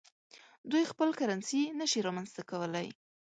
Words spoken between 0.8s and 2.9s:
خپل کرنسي نشي رامنځته کولای.